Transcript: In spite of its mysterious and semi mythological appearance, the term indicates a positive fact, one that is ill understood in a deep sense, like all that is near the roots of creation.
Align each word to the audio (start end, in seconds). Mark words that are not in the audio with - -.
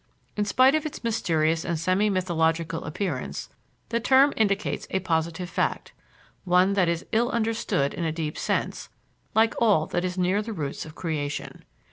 In 0.35 0.45
spite 0.45 0.73
of 0.73 0.83
its 0.83 1.03
mysterious 1.03 1.63
and 1.63 1.77
semi 1.79 2.09
mythological 2.09 2.85
appearance, 2.85 3.49
the 3.89 3.99
term 3.99 4.33
indicates 4.35 4.87
a 4.89 4.99
positive 5.01 5.47
fact, 5.47 5.91
one 6.43 6.73
that 6.73 6.89
is 6.89 7.05
ill 7.11 7.29
understood 7.29 7.93
in 7.93 8.03
a 8.03 8.11
deep 8.11 8.35
sense, 8.35 8.89
like 9.35 9.53
all 9.61 9.85
that 9.85 10.03
is 10.03 10.17
near 10.17 10.41
the 10.41 10.53
roots 10.53 10.87
of 10.87 10.95
creation. 10.95 11.63